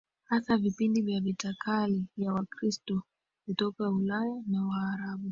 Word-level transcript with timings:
Hasa 0.29 0.57
vipindi 0.57 1.01
vya 1.01 1.19
vita 1.21 1.53
kati 1.59 2.05
ya 2.17 2.33
Wakristo 2.33 3.03
kutoka 3.45 3.89
Ulaya 3.89 4.43
na 4.47 4.65
Waarabu 4.65 5.29